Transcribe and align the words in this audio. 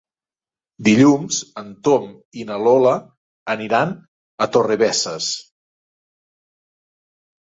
Dilluns 0.87 1.41
en 1.63 1.67
Tom 1.87 2.07
i 2.43 2.47
na 2.51 2.57
Lola 2.69 2.95
aniran 3.57 3.93
a 4.47 4.49
Torrebesses. 4.57 5.29